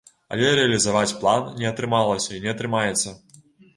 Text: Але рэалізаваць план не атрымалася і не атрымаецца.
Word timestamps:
Але 0.35 0.47
рэалізаваць 0.59 1.17
план 1.23 1.45
не 1.59 1.67
атрымалася 1.73 2.31
і 2.37 2.43
не 2.47 2.55
атрымаецца. 2.55 3.09